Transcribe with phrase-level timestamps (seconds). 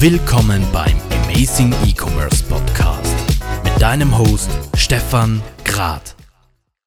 [0.00, 3.14] Willkommen beim Amazing E-Commerce Podcast
[3.62, 6.16] mit deinem Host Stefan Grad.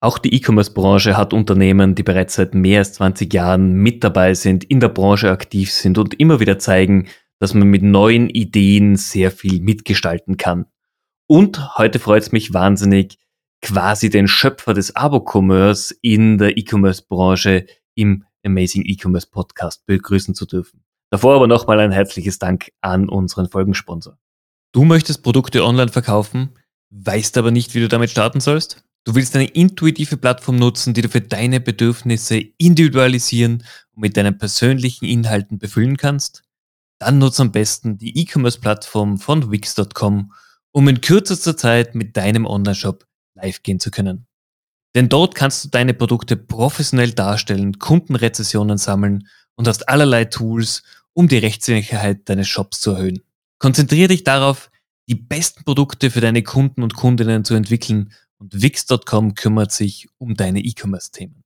[0.01, 4.65] Auch die E-Commerce-Branche hat Unternehmen, die bereits seit mehr als 20 Jahren mit dabei sind,
[4.65, 7.07] in der Branche aktiv sind und immer wieder zeigen,
[7.39, 10.65] dass man mit neuen Ideen sehr viel mitgestalten kann.
[11.27, 13.17] Und heute freut es mich wahnsinnig,
[13.61, 17.65] quasi den Schöpfer des Abo-Commerce in der E-Commerce-Branche
[17.95, 20.83] im Amazing E-Commerce Podcast begrüßen zu dürfen.
[21.09, 24.17] Davor aber nochmal ein herzliches Dank an unseren Folgensponsor.
[24.73, 26.53] Du möchtest Produkte online verkaufen,
[26.89, 28.83] weißt aber nicht, wie du damit starten sollst?
[29.05, 34.37] Du willst eine intuitive Plattform nutzen, die du für deine Bedürfnisse individualisieren und mit deinen
[34.37, 36.43] persönlichen Inhalten befüllen kannst?
[36.99, 40.33] Dann nutze am besten die E-Commerce-Plattform von Wix.com,
[40.73, 43.05] um in kürzester Zeit mit deinem Online-Shop
[43.35, 44.27] live gehen zu können.
[44.93, 51.27] Denn dort kannst du deine Produkte professionell darstellen, Kundenrezessionen sammeln und hast allerlei Tools, um
[51.27, 53.21] die Rechtssicherheit deines Shops zu erhöhen.
[53.59, 54.71] Konzentriere dich darauf,
[55.09, 60.35] die besten Produkte für deine Kunden und Kundinnen zu entwickeln und Wix.com kümmert sich um
[60.35, 61.43] deine E-Commerce-Themen.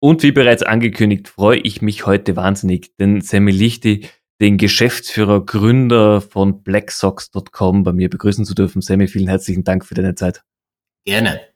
[0.00, 4.08] Und wie bereits angekündigt, freue ich mich heute wahnsinnig, denn Sammy Lichti,
[4.40, 8.82] den Geschäftsführer, Gründer von blacksocks.com bei mir begrüßen zu dürfen.
[8.82, 10.42] Sammy, vielen herzlichen Dank für deine Zeit.
[11.06, 11.53] Gerne.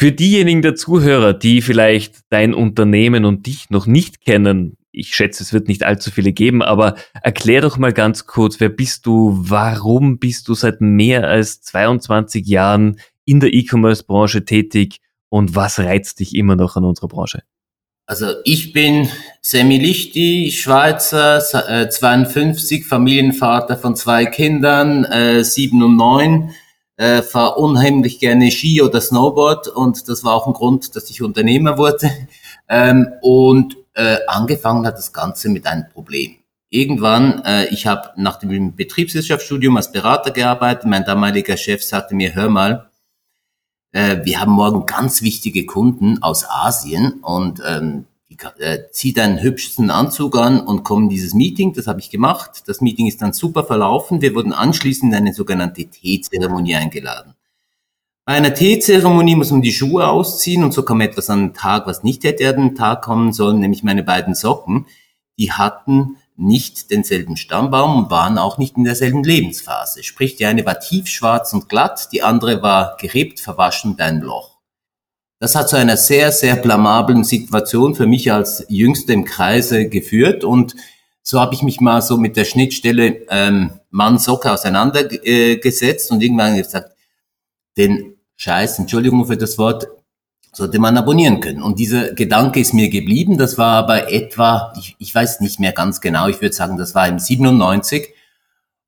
[0.00, 5.42] Für diejenigen der Zuhörer, die vielleicht dein Unternehmen und dich noch nicht kennen, ich schätze,
[5.42, 9.36] es wird nicht allzu viele geben, aber erklär doch mal ganz kurz, wer bist du,
[9.36, 15.00] warum bist du seit mehr als 22 Jahren in der E-Commerce-Branche tätig?
[15.28, 17.42] Und was reizt dich immer noch an unserer Branche?
[18.06, 19.06] Also ich bin
[19.42, 21.40] Semi Lichti, Schweizer,
[21.90, 26.54] 52, äh, Familienvater von zwei Kindern, äh, sieben und neun
[27.00, 31.22] äh, fahre unheimlich gerne Ski oder Snowboard und das war auch ein Grund, dass ich
[31.22, 32.10] Unternehmer wurde.
[32.72, 36.36] Ähm, und äh, angefangen hat das Ganze mit einem Problem.
[36.68, 40.86] Irgendwann, äh, ich habe nach dem Betriebswirtschaftsstudium als Berater gearbeitet.
[40.86, 42.88] Mein damaliger Chef sagte mir, hör mal,
[43.90, 48.06] äh, wir haben morgen ganz wichtige Kunden aus Asien und ähm,
[48.58, 51.72] äh, zieh deinen hübschesten Anzug an und komm in dieses Meeting.
[51.72, 52.62] Das habe ich gemacht.
[52.66, 54.20] Das Meeting ist dann super verlaufen.
[54.20, 57.34] Wir wurden anschließend in eine sogenannte Teezeremonie eingeladen.
[58.24, 61.86] Bei einer Teezeremonie muss man die Schuhe ausziehen und so kam etwas an den Tag,
[61.86, 64.86] was nicht hätte an den Tag kommen sollen, nämlich meine beiden Socken.
[65.38, 70.02] Die hatten nicht denselben Stammbaum und waren auch nicht in derselben Lebensphase.
[70.02, 74.49] Sprich, die eine war tiefschwarz und glatt, die andere war gerebt, verwaschen und ein Loch.
[75.40, 80.44] Das hat zu einer sehr, sehr blamablen Situation für mich als Jüngster im Kreise geführt
[80.44, 80.76] und
[81.22, 86.92] so habe ich mich mal so mit der Schnittstelle ähm, Mann-Socke auseinandergesetzt und irgendwann gesagt,
[87.76, 89.88] den Scheiß, Entschuldigung für das Wort,
[90.52, 91.62] sollte man abonnieren können.
[91.62, 93.38] Und dieser Gedanke ist mir geblieben.
[93.38, 96.94] Das war aber etwa, ich, ich weiß nicht mehr ganz genau, ich würde sagen, das
[96.94, 98.08] war im 97.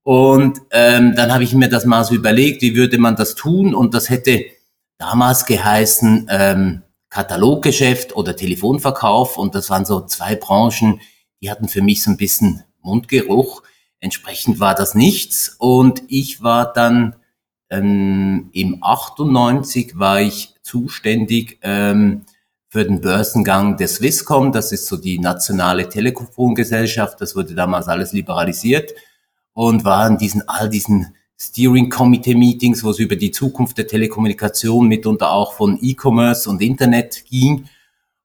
[0.03, 3.75] Und ähm, dann habe ich mir das mal so überlegt, wie würde man das tun?
[3.75, 4.45] Und das hätte
[5.03, 11.01] damals geheißen ähm, Kataloggeschäft oder Telefonverkauf und das waren so zwei Branchen,
[11.41, 13.65] die hatten für mich so ein bisschen Mundgeruch.
[13.99, 17.17] Entsprechend war das nichts und ich war dann
[17.69, 22.25] ähm, im 98 war ich zuständig ähm,
[22.69, 24.53] für den Börsengang der Swisscom.
[24.53, 27.21] Das ist so die nationale Telefongesellschaft.
[27.21, 28.93] Das wurde damals alles liberalisiert
[29.53, 33.89] und war in diesen all diesen Steering Committee Meetings, wo es über die Zukunft der
[33.89, 37.69] Telekommunikation mitunter auch von E-Commerce und Internet ging.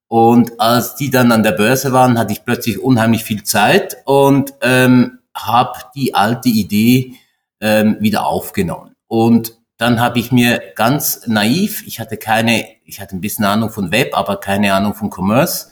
[0.08, 4.54] Und als die dann an der Börse waren, hatte ich plötzlich unheimlich viel Zeit und
[4.62, 7.16] ähm, habe die alte Idee
[7.60, 8.94] ähm, wieder aufgenommen.
[9.08, 13.72] Und dann habe ich mir ganz naiv, ich hatte keine, ich hatte ein bisschen Ahnung
[13.72, 15.72] von Web, aber keine Ahnung von Commerce,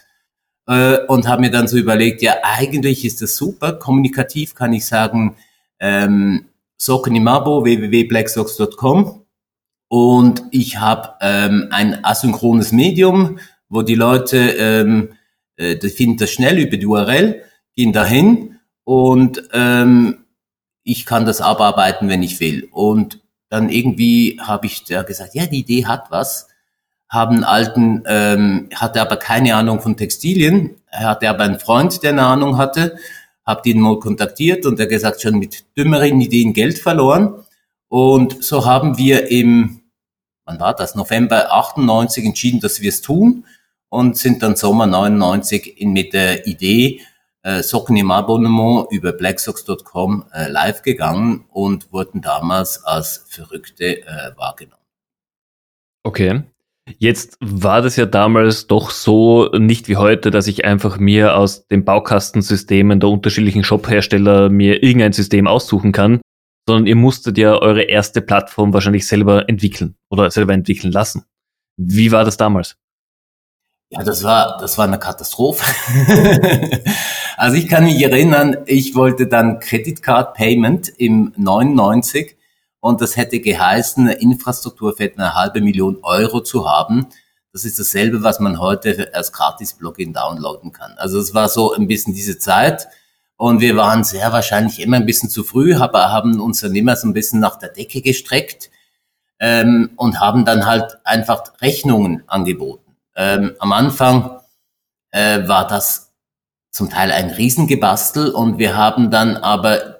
[0.68, 3.74] äh, und habe mir dann so überlegt, ja, eigentlich ist das super.
[3.74, 5.36] Kommunikativ kann ich sagen,
[5.80, 6.46] ähm,
[6.78, 9.26] Socken im Abo, www.blacksocks.com.
[9.88, 15.14] Und ich habe ähm, ein asynchrones Medium, wo die Leute, ähm,
[15.58, 17.44] äh, die finden das schnell über die URL,
[17.76, 20.26] gehen dahin und ähm,
[20.84, 22.68] ich kann das abarbeiten, wenn ich will.
[22.72, 23.20] Und
[23.50, 26.48] dann irgendwie habe ich da gesagt, ja, die Idee hat was.
[27.08, 30.76] Haben alten, ähm, hatte aber keine Ahnung von Textilien.
[30.92, 32.98] Hatte aber einen Freund, der eine Ahnung hatte
[33.46, 37.46] habe ihn mal kontaktiert und er gesagt, schon mit dümmeren Ideen Geld verloren.
[37.88, 39.82] Und so haben wir im,
[40.46, 43.46] wann war das, November 98 entschieden, dass wir es tun
[43.90, 47.02] und sind dann Sommer 99 in, mit der Idee
[47.44, 54.32] äh, Socken im Abonnement über blacksocks.com äh, live gegangen und wurden damals als Verrückte äh,
[54.36, 54.82] wahrgenommen.
[56.04, 56.44] Okay.
[57.00, 61.66] Jetzt war das ja damals doch so nicht wie heute, dass ich einfach mir aus
[61.68, 66.22] den Baukastensystemen der unterschiedlichen Shop-Hersteller mir irgendein System aussuchen kann,
[66.68, 71.26] sondern ihr musstet ja eure erste Plattform wahrscheinlich selber entwickeln oder selber entwickeln lassen.
[71.76, 72.78] Wie war das damals?
[73.90, 75.66] Ja, das war, das war eine Katastrophe.
[77.38, 82.36] also ich kann mich erinnern, ich wollte dann Credit Card Payment im 99
[82.86, 87.08] und das hätte geheißen, eine Infrastruktur für eine halbe Million Euro zu haben.
[87.52, 90.94] Das ist dasselbe, was man heute als Gratis-Plugin downloaden kann.
[90.98, 92.88] Also es war so ein bisschen diese Zeit.
[93.38, 96.96] Und wir waren sehr wahrscheinlich immer ein bisschen zu früh, aber haben uns dann immer
[96.96, 98.70] so ein bisschen nach der Decke gestreckt
[99.40, 102.96] ähm, und haben dann halt einfach Rechnungen angeboten.
[103.16, 104.42] Ähm, am Anfang
[105.10, 106.14] äh, war das
[106.70, 109.95] zum Teil ein Riesengebastel und wir haben dann aber,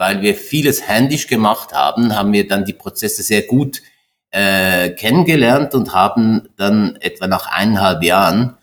[0.00, 3.82] weil wir vieles händisch gemacht haben, haben wir dann die Prozesse sehr gut
[4.30, 8.56] äh, kennengelernt und haben dann etwa nach eineinhalb Jahren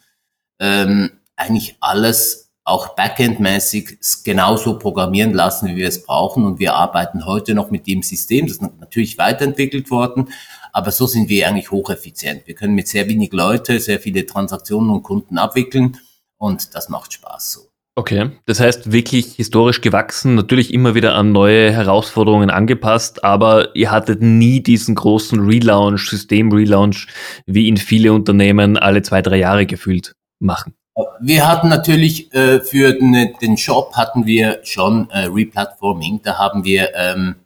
[0.60, 6.44] ähm, eigentlich alles auch backendmäßig genauso programmieren lassen, wie wir es brauchen.
[6.44, 8.48] Und wir arbeiten heute noch mit dem System.
[8.48, 10.30] Das ist natürlich weiterentwickelt worden,
[10.74, 12.48] aber so sind wir eigentlich hocheffizient.
[12.48, 16.00] Wir können mit sehr wenig Leute sehr viele Transaktionen und Kunden abwickeln
[16.38, 17.67] und das macht Spaß so.
[17.98, 23.90] Okay, das heißt wirklich historisch gewachsen, natürlich immer wieder an neue Herausforderungen angepasst, aber ihr
[23.90, 27.08] hattet nie diesen großen Relaunch, System-Relaunch,
[27.48, 30.76] wie ihn viele Unternehmen alle zwei, drei Jahre gefühlt machen.
[31.22, 36.22] Wir hatten natürlich äh, für den, den Shop hatten wir schon äh, Replatforming.
[36.22, 37.38] Da haben wir ähm,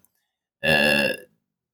[0.59, 1.11] äh,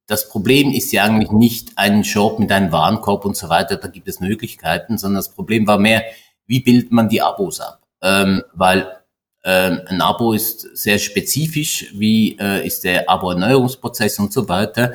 [0.05, 3.77] das Problem ist ja eigentlich nicht ein Shop mit einem Warenkorb und so weiter.
[3.77, 6.03] Da gibt es Möglichkeiten, sondern das Problem war mehr,
[6.45, 7.81] wie bildet man die Abos ab?
[8.01, 8.91] Ähm, weil
[9.43, 14.93] ähm, ein Abo ist sehr spezifisch, wie äh, ist der Abo-Erneuerungsprozess und so weiter.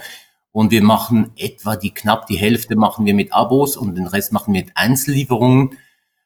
[0.53, 4.33] Und wir machen etwa die knapp die Hälfte machen wir mit Abos und den Rest
[4.33, 5.79] machen wir mit Einzellieferungen.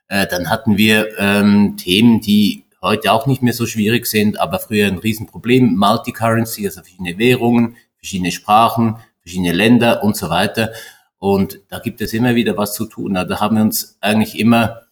[0.09, 4.59] Äh, dann hatten wir ähm, Themen, die heute auch nicht mehr so schwierig sind, aber
[4.59, 5.77] früher ein Riesenproblem.
[5.77, 10.73] Multicurrency, also verschiedene Währungen, verschiedene Sprachen, verschiedene Länder und so weiter.
[11.19, 13.15] Und da gibt es immer wieder was zu tun.
[13.15, 14.83] Da haben wir uns eigentlich immer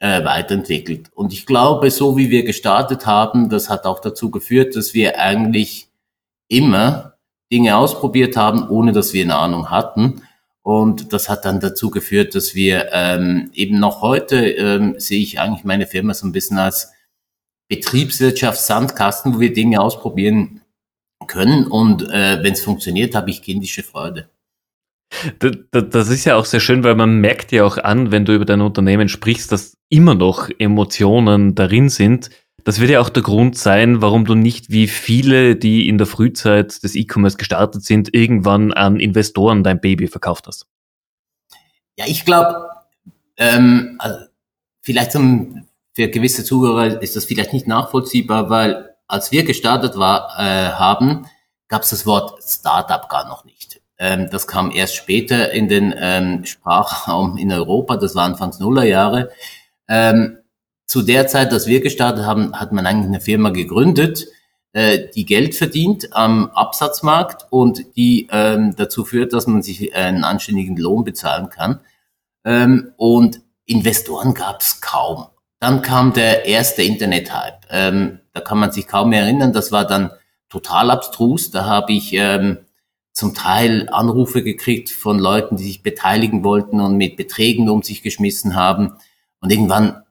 [0.00, 1.10] äh, weiterentwickelt.
[1.14, 5.20] Und ich glaube, so wie wir gestartet haben, das hat auch dazu geführt, dass wir
[5.20, 5.88] eigentlich
[6.48, 7.14] immer
[7.52, 10.22] Dinge ausprobiert haben, ohne dass wir eine Ahnung hatten.
[10.62, 15.40] Und das hat dann dazu geführt, dass wir ähm, eben noch heute ähm, sehe ich
[15.40, 16.92] eigentlich meine Firma so ein bisschen als
[17.68, 20.60] Betriebswirtschaftssandkasten, wo wir Dinge ausprobieren
[21.26, 21.66] können.
[21.66, 24.28] Und äh, wenn es funktioniert, habe ich kindische Freude.
[25.70, 28.44] Das ist ja auch sehr schön, weil man merkt ja auch an, wenn du über
[28.44, 32.30] dein Unternehmen sprichst, dass immer noch Emotionen darin sind.
[32.64, 36.06] Das wird ja auch der Grund sein, warum du nicht wie viele, die in der
[36.06, 40.66] Frühzeit des E-Commerce gestartet sind, irgendwann an Investoren dein Baby verkauft hast.
[41.96, 42.68] Ja, ich glaube,
[43.36, 44.26] ähm, also
[44.80, 50.30] vielleicht zum, für gewisse Zuhörer ist das vielleicht nicht nachvollziehbar, weil als wir gestartet war,
[50.38, 51.26] äh, haben,
[51.68, 53.49] gab es das Wort Startup gar noch nicht.
[54.00, 59.30] Ähm, das kam erst später in den ähm, Sprachraum in Europa, das war Anfangs Nullerjahre.
[59.88, 60.38] Ähm,
[60.86, 64.26] zu der Zeit, dass wir gestartet haben, hat man eigentlich eine Firma gegründet,
[64.72, 70.24] äh, die Geld verdient am Absatzmarkt und die ähm, dazu führt, dass man sich einen
[70.24, 71.80] anständigen Lohn bezahlen kann.
[72.44, 75.26] Ähm, und Investoren gab es kaum.
[75.58, 77.66] Dann kam der erste Internet-Hype.
[77.70, 79.52] Ähm, da kann man sich kaum mehr erinnern.
[79.52, 80.10] Das war dann
[80.48, 81.50] total abstrus.
[81.50, 82.58] Da habe ich ähm,
[83.20, 88.02] zum Teil Anrufe gekriegt von Leuten, die sich beteiligen wollten und mit Beträgen um sich
[88.02, 88.94] geschmissen haben.
[89.42, 90.02] Und irgendwann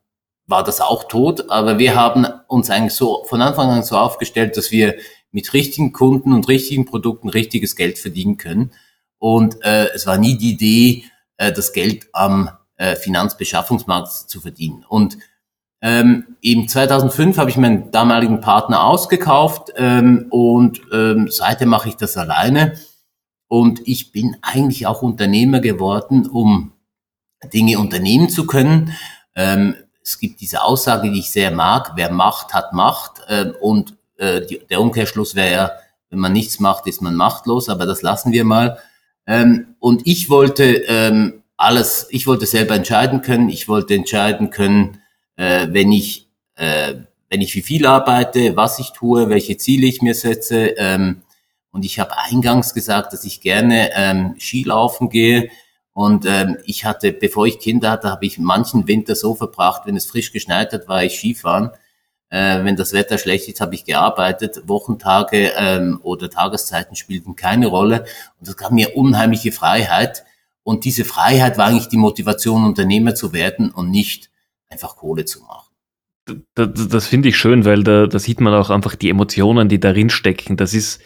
[0.46, 4.58] war das auch tot, aber wir haben uns eigentlich so von Anfang an so aufgestellt,
[4.58, 4.94] dass wir
[5.32, 8.72] mit richtigen Kunden und richtigen Produkten richtiges Geld verdienen können.
[9.18, 11.04] Und äh, es war nie die Idee,
[11.38, 14.86] äh, das Geld am äh, Finanzbeschaffungsmarkt zu verdienen.
[14.88, 15.18] Und
[15.82, 21.96] ähm, im 2005 habe ich meinen damaligen Partner ausgekauft ähm, und ähm, seitdem mache ich
[21.96, 22.78] das alleine.
[23.50, 26.72] Und ich bin eigentlich auch Unternehmer geworden, um
[27.52, 28.96] Dinge unternehmen zu können.
[29.36, 33.96] Ähm, es gibt diese Aussage, die ich sehr mag, wer Macht hat Macht äh, und
[34.18, 35.72] äh, die, der Umkehrschluss wäre ja,
[36.10, 38.80] wenn man nichts macht, ist man machtlos, aber das lassen wir mal.
[39.28, 45.02] Ähm, und ich wollte ähm, alles, ich wollte selber entscheiden können, ich wollte entscheiden können,
[45.36, 46.96] äh, wenn ich äh,
[47.30, 50.74] wenn ich wie viel arbeite, was ich tue, welche Ziele ich mir setze.
[50.78, 51.22] Ähm,
[51.72, 55.50] und ich habe eingangs gesagt, dass ich gerne ähm, Skilaufen gehe.
[55.94, 59.96] Und ähm, ich hatte, bevor ich Kinder hatte, habe ich manchen Winter so verbracht, wenn
[59.96, 61.72] es frisch geschneit hat, war ich Skifahren.
[62.30, 64.68] Äh, wenn das Wetter schlecht ist, habe ich gearbeitet.
[64.68, 68.06] Wochentage ähm, oder Tageszeiten spielten keine Rolle.
[68.40, 70.24] Und das gab mir unheimliche Freiheit.
[70.64, 74.30] Und diese Freiheit war eigentlich die Motivation, Unternehmer zu werden und nicht
[74.70, 75.70] einfach Kohle zu machen.
[76.54, 79.80] Das, das finde ich schön, weil da, da sieht man auch einfach die Emotionen, die
[79.80, 80.58] darin stecken.
[80.58, 81.02] Das ist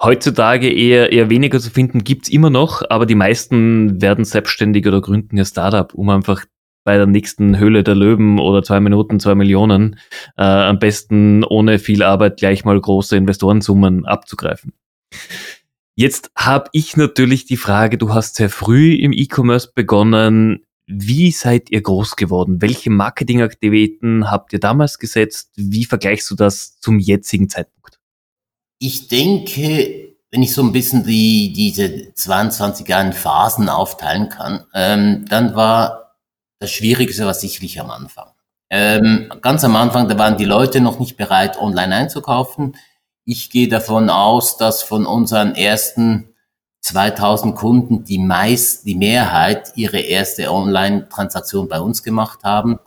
[0.00, 5.00] heutzutage eher, eher weniger zu finden, gibt's immer noch, aber die meisten werden selbstständig oder
[5.00, 6.44] gründen ihr Startup, um einfach
[6.84, 9.96] bei der nächsten Höhle der Löwen oder zwei Minuten, zwei Millionen,
[10.36, 14.72] äh, am besten ohne viel Arbeit gleich mal große Investorensummen abzugreifen.
[15.94, 20.64] Jetzt habe ich natürlich die Frage, du hast sehr früh im E-Commerce begonnen.
[20.86, 22.60] Wie seid ihr groß geworden?
[22.60, 25.52] Welche Marketingaktivitäten habt ihr damals gesetzt?
[25.56, 28.01] Wie vergleichst du das zum jetzigen Zeitpunkt?
[28.84, 35.24] Ich denke, wenn ich so ein bisschen die, diese 22 Jahren Phasen aufteilen kann, ähm,
[35.28, 36.16] dann war
[36.58, 38.30] das Schwierigste war sicherlich am Anfang.
[38.70, 42.74] Ähm, ganz am Anfang, da waren die Leute noch nicht bereit, online einzukaufen.
[43.24, 46.34] Ich gehe davon aus, dass von unseren ersten
[46.80, 52.80] 2000 Kunden die meist, die Mehrheit ihre erste Online-Transaktion bei uns gemacht haben.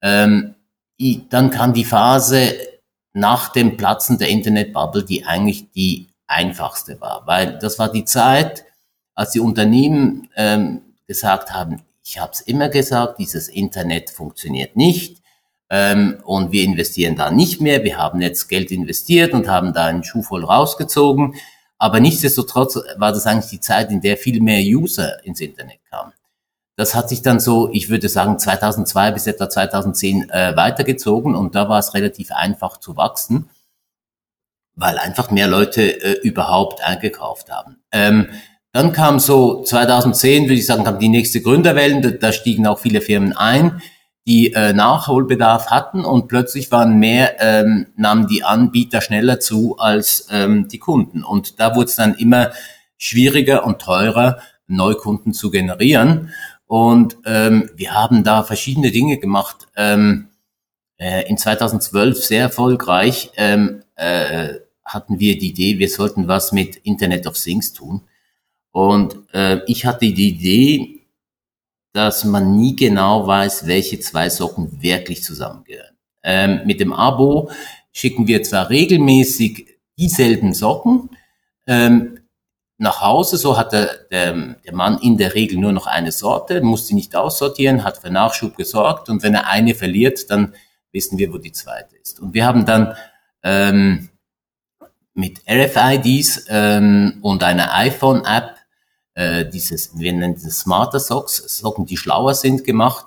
[0.00, 0.54] Ähm,
[1.28, 2.54] dann kam die Phase
[3.16, 8.66] nach dem Platzen der Internetbubble, die eigentlich die einfachste war, weil das war die Zeit,
[9.14, 15.22] als die Unternehmen ähm, gesagt haben, ich habe es immer gesagt, dieses Internet funktioniert nicht
[15.70, 17.82] ähm, und wir investieren da nicht mehr.
[17.84, 21.36] Wir haben jetzt Geld investiert und haben da einen Schuh voll rausgezogen.
[21.78, 26.12] Aber nichtsdestotrotz war das eigentlich die Zeit, in der viel mehr User ins Internet kamen.
[26.76, 31.54] Das hat sich dann so, ich würde sagen, 2002 bis etwa 2010 äh, weitergezogen und
[31.54, 33.48] da war es relativ einfach zu wachsen,
[34.74, 37.78] weil einfach mehr Leute äh, überhaupt eingekauft haben.
[37.92, 38.28] Ähm,
[38.72, 42.78] dann kam so 2010, würde ich sagen, kam die nächste Gründerwellen, da, da stiegen auch
[42.78, 43.80] viele Firmen ein
[44.26, 50.26] die äh, Nachholbedarf hatten und plötzlich waren mehr, ähm, nahmen die Anbieter schneller zu als
[50.32, 51.22] ähm, die Kunden.
[51.22, 52.50] Und da wurde es dann immer
[52.98, 56.32] schwieriger und teurer, Neukunden zu generieren.
[56.66, 59.68] Und ähm, wir haben da verschiedene Dinge gemacht.
[59.76, 60.28] Ähm,
[60.98, 64.54] äh, in 2012 sehr erfolgreich ähm, äh,
[64.84, 68.02] hatten wir die Idee, wir sollten was mit Internet of Things tun.
[68.70, 71.06] Und äh, ich hatte die Idee,
[71.92, 75.96] dass man nie genau weiß, welche zwei Socken wirklich zusammengehören.
[76.22, 77.50] Ähm, mit dem Abo
[77.92, 79.66] schicken wir zwar regelmäßig
[79.98, 81.08] dieselben Socken
[81.66, 82.15] ähm,
[82.78, 86.86] nach Hause, so hat der, der, Mann in der Regel nur noch eine Sorte, muss
[86.86, 90.54] sie nicht aussortieren, hat für Nachschub gesorgt und wenn er eine verliert, dann
[90.92, 92.20] wissen wir, wo die zweite ist.
[92.20, 92.94] Und wir haben dann
[93.42, 94.10] ähm,
[95.14, 98.56] mit RFIDs ähm, und einer iPhone-App
[99.14, 103.06] äh, dieses, wir nennen das Smarter Socks, Socken, die schlauer sind, gemacht.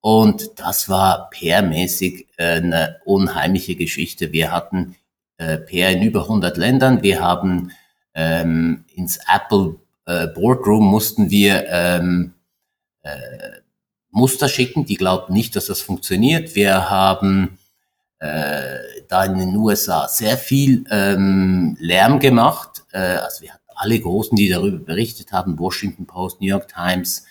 [0.00, 4.32] Und das war PR-mäßig äh, eine unheimliche Geschichte.
[4.32, 4.96] Wir hatten
[5.38, 7.02] äh, PR in über 100 Ländern.
[7.02, 7.72] Wir haben
[8.14, 9.76] ähm, ins Apple
[10.06, 12.34] äh, Boardroom mussten wir ähm,
[13.02, 13.10] äh,
[14.10, 14.84] Muster schicken.
[14.84, 16.54] Die glaubten nicht, dass das funktioniert.
[16.54, 17.58] Wir haben
[18.18, 22.84] äh, da in den USA sehr viel ähm, Lärm gemacht.
[22.92, 27.24] Äh, also wir alle Großen, die darüber berichtet haben, Washington Post, New York Times.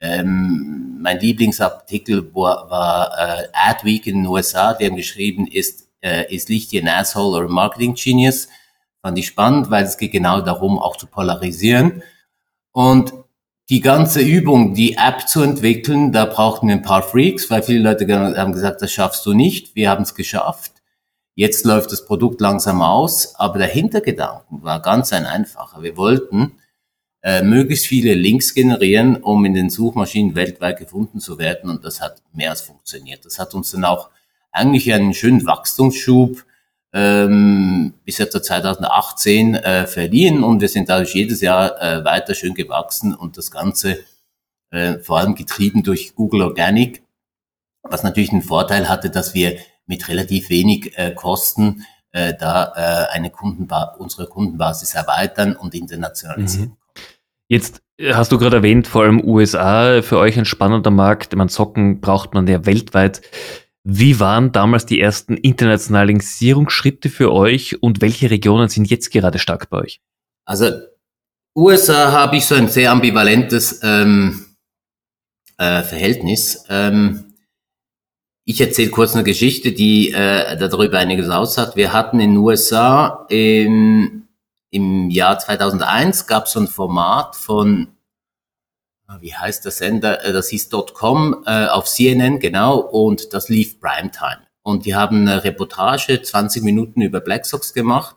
[0.00, 6.32] Ähm, mein Lieblingsartikel war, war äh, Adweek in den USA, die haben geschrieben, ist, äh,
[6.32, 8.46] ist Lichti ein Asshole oder Marketing Genius?
[9.02, 12.02] Fand ich spannend, weil es geht genau darum, auch zu polarisieren.
[12.72, 13.12] Und
[13.70, 17.80] die ganze Übung, die App zu entwickeln, da brauchten wir ein paar Freaks, weil viele
[17.80, 19.74] Leute haben gesagt, das schaffst du nicht.
[19.74, 20.72] Wir haben es geschafft.
[21.34, 25.82] Jetzt läuft das Produkt langsam aus, aber der Hintergedanken war ganz ein einfacher.
[25.82, 26.54] Wir wollten
[27.22, 32.00] äh, möglichst viele Links generieren, um in den Suchmaschinen weltweit gefunden zu werden und das
[32.00, 33.24] hat mehr als funktioniert.
[33.24, 34.10] Das hat uns dann auch
[34.50, 36.44] eigentlich einen schönen Wachstumsschub
[36.92, 42.54] ähm, bis etwa 2018 äh, verliehen und wir sind dadurch jedes Jahr äh, weiter schön
[42.54, 43.98] gewachsen und das Ganze
[44.70, 47.02] äh, vor allem getrieben durch Google Organic,
[47.82, 53.14] was natürlich einen Vorteil hatte, dass wir mit relativ wenig äh, Kosten äh, da äh,
[53.14, 56.70] eine Kundenba unsere Kundenbasis erweitern und internationalisieren.
[56.70, 56.76] Mhm.
[57.48, 61.34] Jetzt äh, hast du gerade erwähnt, vor allem USA, für euch ein spannender Markt.
[61.34, 63.22] Man Socken braucht man ja weltweit.
[63.90, 69.70] Wie waren damals die ersten Internationalisierungsschritte für euch und welche Regionen sind jetzt gerade stark
[69.70, 70.02] bei euch?
[70.44, 70.72] Also
[71.56, 74.44] USA habe ich so ein sehr ambivalentes ähm,
[75.56, 76.66] äh, Verhältnis.
[76.68, 77.32] Ähm,
[78.44, 81.74] ich erzähle kurz eine Geschichte, die äh, darüber einiges aussagt.
[81.74, 84.28] Wir hatten in USA im,
[84.70, 87.88] im Jahr 2001 gab es so ein Format von,
[89.20, 93.80] wie heißt der Sender, äh, das hieß .com äh, auf CNN, genau, und das lief
[93.80, 94.46] Primetime.
[94.62, 98.16] Und die haben eine Reportage, 20 Minuten über Black Sox gemacht.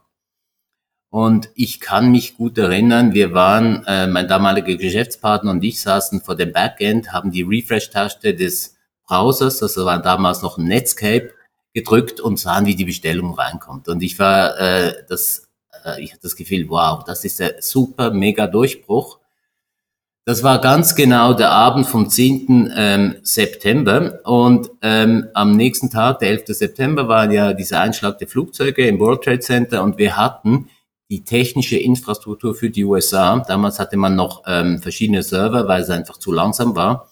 [1.10, 6.22] Und ich kann mich gut erinnern, wir waren, äh, mein damaliger Geschäftspartner und ich saßen
[6.22, 11.32] vor dem Backend, haben die Refresh-Taste des Browsers, das war damals noch Netscape,
[11.74, 13.88] gedrückt und sahen, wie die Bestellung reinkommt.
[13.88, 15.50] Und ich war, äh, das,
[15.86, 19.21] äh, ich hatte das Gefühl, wow, das ist der super, mega Durchbruch.
[20.24, 22.72] Das war ganz genau der Abend vom 10.
[22.75, 26.44] Ähm, September und ähm, am nächsten Tag, der 11.
[26.50, 30.70] September, war ja dieser Einschlag der Flugzeuge im World Trade Center und wir hatten
[31.10, 33.40] die technische Infrastruktur für die USA.
[33.40, 37.10] Damals hatte man noch ähm, verschiedene Server, weil es einfach zu langsam war.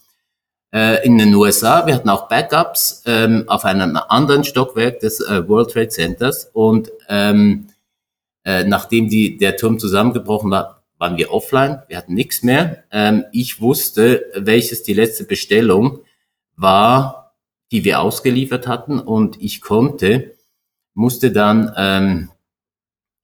[0.71, 5.47] Äh, in den USA, wir hatten auch Backups ähm, auf einem anderen Stockwerk des äh,
[5.49, 7.69] World Trade Centers und ähm,
[8.45, 12.83] äh, nachdem die, der Turm zusammengebrochen war, waren wir offline, wir hatten nichts mehr.
[12.91, 16.01] Ähm, ich wusste, welches die letzte Bestellung
[16.55, 17.33] war,
[17.71, 20.35] die wir ausgeliefert hatten und ich konnte,
[20.93, 22.29] musste dann ähm,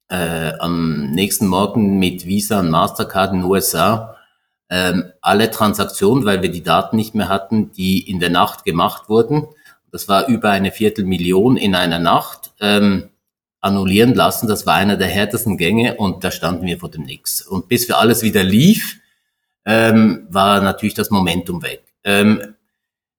[0.08, 4.15] äh, am nächsten Morgen mit Visa und Mastercard in den USA
[4.70, 9.10] ähm, alle Transaktionen, weil wir die Daten nicht mehr hatten, die in der Nacht gemacht
[9.10, 9.48] wurden.
[9.91, 12.53] Das war über eine Viertelmillion in einer Nacht.
[12.60, 13.10] Ähm,
[13.65, 14.48] annullieren lassen.
[14.48, 17.41] Das war einer der härtesten Gänge und da standen wir vor dem Nix.
[17.41, 19.00] Und bis wir alles wieder lief,
[19.65, 21.84] ähm, war natürlich das Momentum weg.
[22.03, 22.55] Ähm,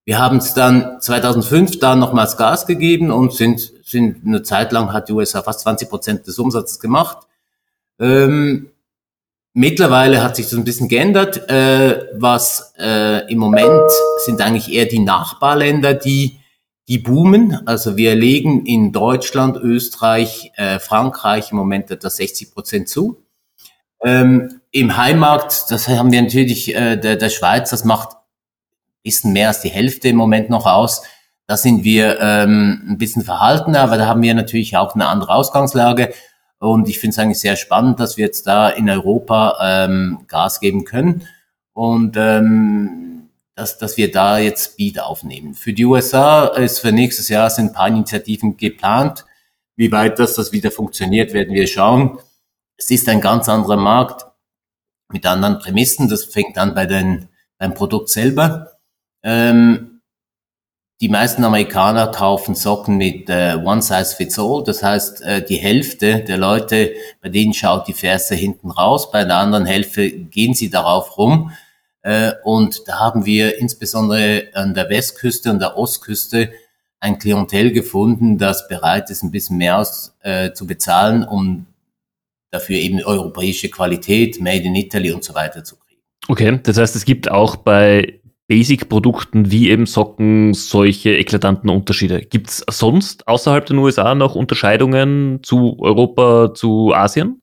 [0.05, 4.93] wir haben es dann 2005 da nochmals Gas gegeben und sind, sind eine Zeit lang
[4.93, 7.27] hat die USA fast 20 Prozent des Umsatzes gemacht.
[7.99, 8.71] Ähm,
[9.53, 11.51] mittlerweile hat sich das ein bisschen geändert.
[11.51, 13.91] Äh, was äh, im Moment
[14.25, 16.39] sind eigentlich eher die Nachbarländer, die
[16.89, 17.67] die boomen.
[17.67, 23.23] Also wir legen in Deutschland, Österreich, äh, Frankreich im Moment etwa 60 Prozent zu.
[24.03, 29.33] Ähm, Im Heimmarkt, das haben wir natürlich, äh, der, der Schweiz, das macht ein bisschen
[29.33, 31.03] mehr als die Hälfte im Moment noch aus.
[31.47, 35.35] Da sind wir ähm, ein bisschen verhaltener, aber da haben wir natürlich auch eine andere
[35.35, 36.13] Ausgangslage.
[36.59, 40.61] Und ich finde es eigentlich sehr spannend, dass wir jetzt da in Europa ähm, Gas
[40.61, 41.27] geben können.
[41.73, 43.06] Und ähm,
[43.57, 45.55] dass, dass wir da jetzt Speed aufnehmen.
[45.55, 49.25] Für die USA ist für nächstes Jahr sind ein paar Initiativen geplant.
[49.77, 52.19] Wie weit das, das wieder funktioniert, werden wir schauen.
[52.77, 54.27] Es ist ein ganz anderer Markt
[55.11, 56.09] mit anderen Prämissen.
[56.09, 57.29] Das fängt an bei den,
[57.59, 58.73] beim Produkt selber.
[59.23, 60.03] Ähm,
[61.01, 64.65] die meisten Amerikaner kaufen Socken mit äh, One Size Fits All.
[64.65, 69.25] Das heißt, äh, die Hälfte der Leute, bei denen schaut die Ferse hinten raus, bei
[69.25, 71.53] der anderen Hälfte gehen sie darauf rum.
[72.07, 76.53] Äh, und da haben wir insbesondere an der Westküste und der Ostküste
[77.01, 81.67] ein Klientel gefunden, das bereit ist, ein bisschen mehr aus, äh, zu bezahlen, um
[82.53, 86.01] dafür eben europäische Qualität, Made in Italy und so weiter zu kriegen.
[86.29, 92.21] Okay, das heißt, es gibt auch bei Basic-Produkten wie eben Socken solche eklatanten Unterschiede.
[92.21, 97.43] Gibt es sonst außerhalb der USA noch Unterscheidungen zu Europa, zu Asien?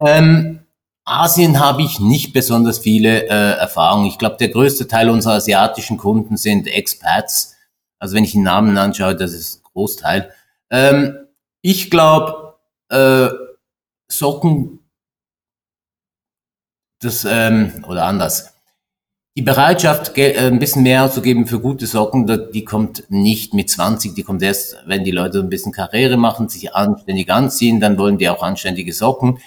[0.00, 0.60] Ähm,
[1.06, 4.06] Asien habe ich nicht besonders viele äh, Erfahrungen.
[4.06, 7.54] Ich glaube, der größte Teil unserer asiatischen Kunden sind Expats.
[8.00, 10.32] Also wenn ich den Namen anschaue, das ist Großteil.
[10.68, 11.16] Ähm,
[11.62, 12.56] ich glaube,
[12.88, 13.28] äh,
[14.08, 14.80] Socken,
[17.00, 18.54] das, ähm, oder anders.
[19.36, 24.14] Die Bereitschaft, äh, ein bisschen mehr auszugeben für gute Socken, die kommt nicht mit 20,
[24.14, 28.18] die kommt erst, wenn die Leute ein bisschen Karriere machen, sich anständig anziehen, dann wollen
[28.18, 29.38] die auch anständige Socken.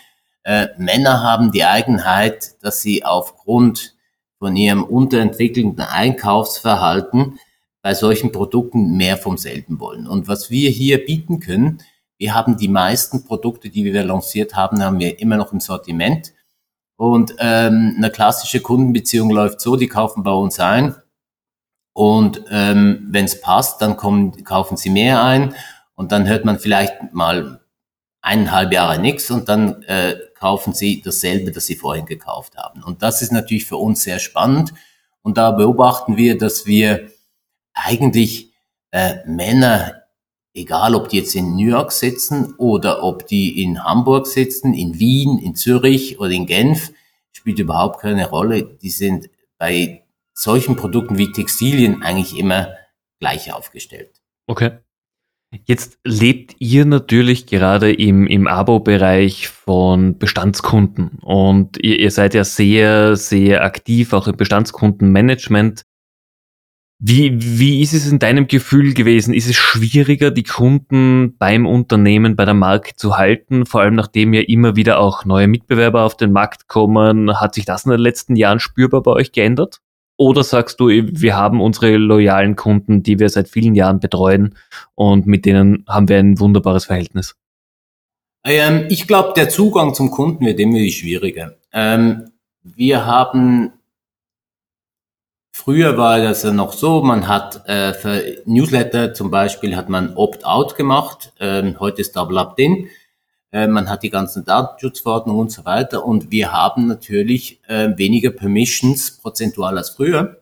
[0.49, 3.95] Äh, Männer haben die Eigenheit, dass sie aufgrund
[4.39, 7.37] von ihrem unterentwickelten Einkaufsverhalten
[7.83, 10.07] bei solchen Produkten mehr vom selben wollen.
[10.07, 11.83] Und was wir hier bieten können,
[12.17, 16.33] wir haben die meisten Produkte, die wir lanciert haben, haben wir immer noch im Sortiment.
[16.95, 20.95] Und ähm, eine klassische Kundenbeziehung läuft so, die kaufen bei uns ein
[21.93, 25.53] und ähm, wenn es passt, dann kommen, kaufen sie mehr ein
[25.93, 27.61] und dann hört man vielleicht mal
[28.21, 32.83] eineinhalb Jahre nichts und dann äh, kaufen sie dasselbe, das sie vorhin gekauft haben.
[32.83, 34.73] Und das ist natürlich für uns sehr spannend.
[35.21, 37.11] Und da beobachten wir, dass wir
[37.73, 38.53] eigentlich
[38.91, 40.03] äh, Männer,
[40.53, 44.97] egal ob die jetzt in New York sitzen oder ob die in Hamburg sitzen, in
[44.99, 46.93] Wien, in Zürich oder in Genf,
[47.31, 48.63] spielt überhaupt keine Rolle.
[48.63, 52.73] Die sind bei solchen Produkten wie Textilien eigentlich immer
[53.19, 54.21] gleich aufgestellt.
[54.47, 54.79] Okay.
[55.65, 62.43] Jetzt lebt ihr natürlich gerade im, im Abo-Bereich von Bestandskunden und ihr, ihr seid ja
[62.43, 65.85] sehr, sehr aktiv auch im Bestandskundenmanagement.
[67.01, 69.33] Wie, wie ist es in deinem Gefühl gewesen?
[69.33, 73.65] Ist es schwieriger, die Kunden beim Unternehmen, bei der Marke zu halten?
[73.65, 77.39] Vor allem nachdem ja immer wieder auch neue Mitbewerber auf den Markt kommen.
[77.39, 79.79] Hat sich das in den letzten Jahren spürbar bei euch geändert?
[80.19, 84.53] Oder sagst du, wir haben unsere loyalen Kunden, die wir seit vielen Jahren betreuen
[84.93, 87.37] und mit denen haben wir ein wunderbares Verhältnis?
[88.43, 91.55] Ähm, ich glaube, der Zugang zum Kunden wird immer schwieriger.
[91.71, 92.31] Ähm,
[92.63, 93.71] wir haben
[95.53, 100.15] Früher war das ja noch so, man hat äh, für Newsletter zum Beispiel hat man
[100.15, 102.87] Opt-out gemacht, ähm, heute ist Double Opt-in,
[103.51, 109.17] man hat die ganzen Datenschutzverordnungen und so weiter und wir haben natürlich äh, weniger Permissions
[109.17, 110.39] prozentual als früher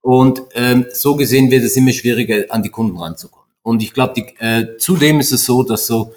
[0.00, 3.48] und ähm, so gesehen wird es immer schwieriger an die Kunden ranzukommen.
[3.62, 6.14] Und ich glaube, äh, zudem ist es so, dass so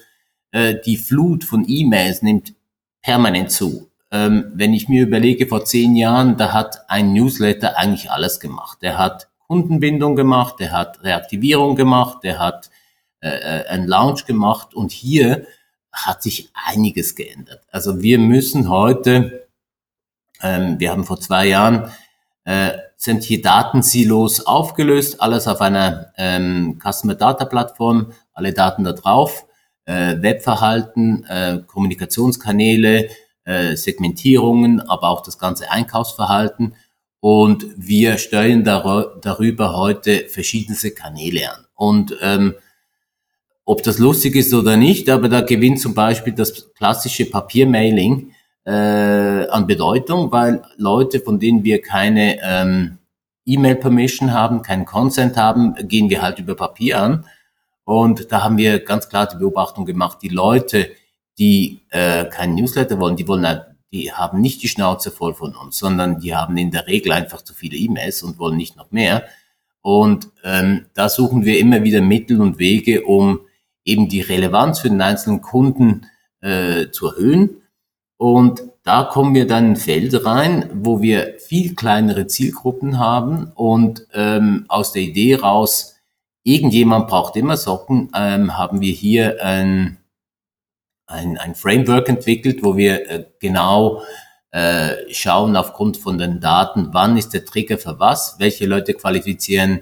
[0.52, 2.54] äh, die Flut von E-Mails nimmt
[3.02, 3.90] permanent zu.
[4.12, 8.78] Ähm, wenn ich mir überlege, vor zehn Jahren, da hat ein Newsletter eigentlich alles gemacht.
[8.82, 12.70] Der hat Kundenbindung gemacht, der hat Reaktivierung gemacht, der hat
[13.22, 15.46] äh, äh ein Launch gemacht und hier
[15.92, 17.64] hat sich einiges geändert.
[17.72, 19.48] Also wir müssen heute,
[20.42, 21.92] ähm, wir haben vor zwei Jahren
[22.46, 29.46] äh, sämtliche Datensilos aufgelöst, alles auf einer ähm, Customer Data Plattform, alle Daten da drauf,
[29.86, 33.10] äh, Webverhalten, äh, Kommunikationskanäle,
[33.44, 36.76] äh, Segmentierungen, aber auch das ganze Einkaufsverhalten.
[37.20, 41.66] Und wir steuern dar darüber heute verschiedenste Kanäle an.
[41.76, 42.56] Und ähm,
[43.66, 48.32] ob das lustig ist oder nicht, aber da gewinnt zum Beispiel das klassische Papiermailing
[48.66, 52.98] äh, an Bedeutung, weil Leute, von denen wir keine ähm,
[53.46, 57.26] E-Mail-Permission haben, keinen Consent haben, gehen wir halt über Papier an.
[57.84, 60.92] Und da haben wir ganz klar die Beobachtung gemacht, die Leute,
[61.40, 65.78] die äh, keinen Newsletter wollen, die wollen, die haben nicht die Schnauze voll von uns,
[65.78, 69.24] sondern die haben in der Regel einfach zu viele E-Mails und wollen nicht noch mehr.
[69.82, 73.42] Und ähm, da suchen wir immer wieder Mittel und Wege, um
[73.86, 76.08] eben die Relevanz für den einzelnen Kunden
[76.42, 77.62] äh, zu erhöhen.
[78.18, 84.08] Und da kommen wir dann in Felder rein, wo wir viel kleinere Zielgruppen haben und
[84.14, 85.96] ähm, aus der Idee raus,
[86.44, 89.98] irgendjemand braucht immer Socken, ähm, haben wir hier ein
[91.12, 94.02] ein, ein Framework entwickelt, wo wir äh, genau
[94.52, 99.82] äh, schauen aufgrund von den Daten, wann ist der Trigger für was, welche Leute qualifizieren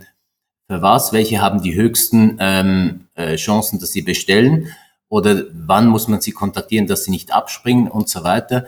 [0.70, 4.74] für was, welche haben die höchsten ähm, äh, Chancen, dass sie bestellen
[5.10, 8.66] oder wann muss man sie kontaktieren, dass sie nicht abspringen und so weiter.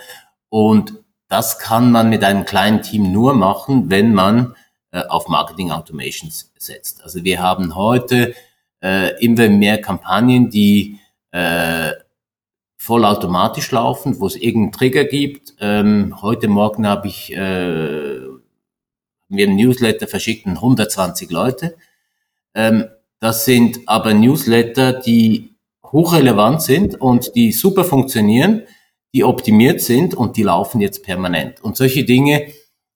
[0.50, 0.94] Und
[1.30, 4.56] das kann man mit einem kleinen Team nur machen, wenn man
[4.92, 7.04] äh, auf Marketing Automations setzt.
[7.04, 8.36] Also wir haben heute
[8.84, 11.00] äh, immer mehr Kampagnen, die
[11.32, 11.92] äh,
[12.76, 15.54] vollautomatisch laufen, wo es irgendeinen Trigger gibt.
[15.60, 18.20] Ähm, heute Morgen habe ich äh,
[19.30, 21.78] mir ein Newsletter verschickt, 120 Leute.
[22.54, 22.90] Ähm,
[23.22, 25.56] das sind aber Newsletter, die
[25.86, 28.64] hochrelevant sind und die super funktionieren,
[29.14, 31.62] die optimiert sind und die laufen jetzt permanent.
[31.62, 32.48] Und solche Dinge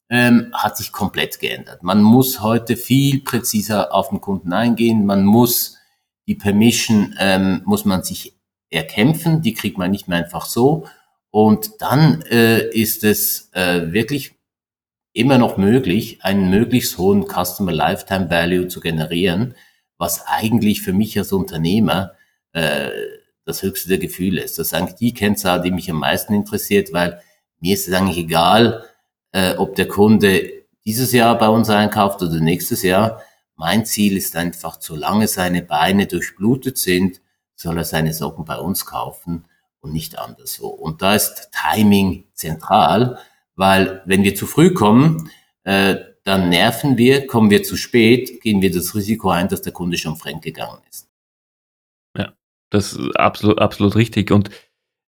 [0.09, 1.83] ähm, hat sich komplett geändert.
[1.83, 5.05] Man muss heute viel präziser auf den Kunden eingehen.
[5.05, 5.77] Man muss
[6.27, 8.35] die Permission ähm, muss man sich
[8.71, 10.87] erkämpfen, die kriegt man nicht mehr einfach so.
[11.29, 14.35] Und dann äh, ist es äh, wirklich
[15.13, 19.55] immer noch möglich, einen möglichst hohen Customer Lifetime Value zu generieren,
[19.97, 22.13] was eigentlich für mich als Unternehmer
[22.53, 22.89] äh,
[23.45, 24.57] das höchste der Gefühle ist.
[24.57, 27.21] Das ist eigentlich die Kennzahl, die mich am meisten interessiert, weil
[27.59, 28.83] mir ist es eigentlich egal,
[29.31, 30.49] äh, ob der Kunde
[30.85, 33.21] dieses Jahr bei uns einkauft oder nächstes Jahr.
[33.55, 37.21] Mein Ziel ist einfach, solange seine Beine durchblutet sind,
[37.55, 39.45] soll er seine Socken bei uns kaufen
[39.79, 40.67] und nicht anderswo.
[40.67, 43.17] Und da ist Timing zentral,
[43.55, 45.29] weil wenn wir zu früh kommen,
[45.63, 49.73] äh, dann nerven wir, kommen wir zu spät, gehen wir das Risiko ein, dass der
[49.73, 51.07] Kunde schon fremdgegangen ist.
[52.17, 52.33] Ja,
[52.71, 54.31] das ist absolut, absolut richtig.
[54.31, 54.49] Und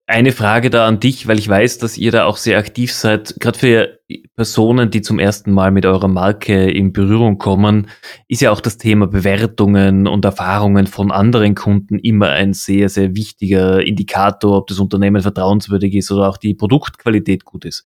[0.06, 3.36] eine Frage da an dich, weil ich weiß, dass ihr da auch sehr aktiv seid,
[3.40, 4.00] gerade für
[4.36, 7.88] Personen, die zum ersten Mal mit eurer Marke in Berührung kommen,
[8.28, 13.16] ist ja auch das Thema Bewertungen und Erfahrungen von anderen Kunden immer ein sehr, sehr
[13.16, 17.88] wichtiger Indikator, ob das Unternehmen vertrauenswürdig ist oder auch die Produktqualität gut ist.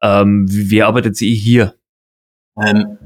[0.00, 1.74] Ähm, wie arbeitet ihr hier?
[2.60, 2.98] Ähm,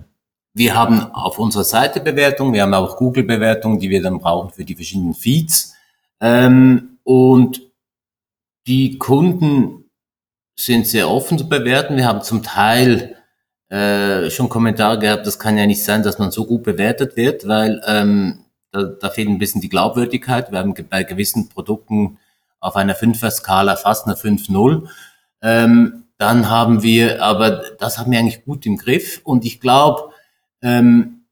[0.54, 4.64] wir haben auf unserer Seite Bewertungen, wir haben auch Google-Bewertungen, die wir dann brauchen für
[4.64, 5.74] die verschiedenen Feeds.
[6.20, 7.62] Ähm, und
[8.66, 9.90] die Kunden
[10.58, 11.96] sind sehr offen zu bewerten.
[11.96, 13.16] Wir haben zum Teil
[13.68, 17.48] äh, schon Kommentare gehabt, das kann ja nicht sein, dass man so gut bewertet wird,
[17.48, 20.52] weil ähm, da, da fehlt ein bisschen die Glaubwürdigkeit.
[20.52, 22.18] Wir haben bei gewissen Produkten
[22.60, 24.88] auf einer Fünfer-Skala fast eine 5-0.
[25.40, 30.10] Ähm, dann haben wir, aber das haben wir eigentlich gut im Griff und ich glaube,
[30.62, 31.24] ähm,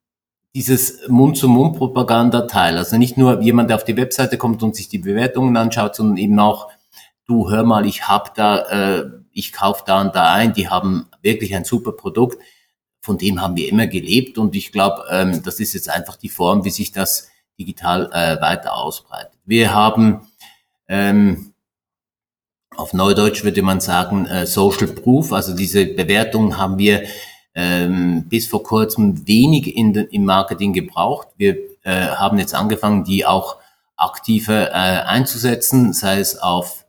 [0.54, 5.56] dieses Mund-zu-Mund-Propaganda-Teil, also nicht nur jemand, der auf die Webseite kommt und sich die Bewertungen
[5.56, 6.68] anschaut, sondern eben auch
[7.30, 8.58] du hör mal, ich hab da,
[8.98, 12.42] äh, ich kauf da und da ein, die haben wirklich ein super Produkt.
[13.00, 16.28] Von dem haben wir immer gelebt und ich glaube, ähm, das ist jetzt einfach die
[16.28, 19.38] Form, wie sich das digital äh, weiter ausbreitet.
[19.44, 20.26] Wir haben
[20.88, 21.49] ähm,
[22.80, 25.32] auf Neudeutsch würde man sagen, äh, Social Proof.
[25.32, 27.04] Also diese Bewertung haben wir
[27.54, 31.28] ähm, bis vor kurzem wenig in im Marketing gebraucht.
[31.36, 33.58] Wir äh, haben jetzt angefangen, die auch
[33.96, 36.86] aktiver äh, einzusetzen, sei es auf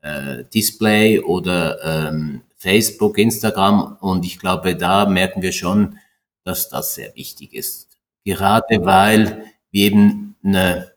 [0.00, 3.96] äh, Display oder ähm, Facebook, Instagram.
[4.00, 5.98] Und ich glaube, da merken wir schon,
[6.44, 7.98] dass das sehr wichtig ist.
[8.24, 10.92] Gerade weil wir eben eine,